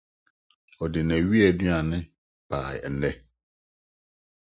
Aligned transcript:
Ɔde 0.81 0.99
n'awia 1.07 1.45
aduan 1.49 1.89
bae 2.49 2.75
nnɛ. 2.93 3.11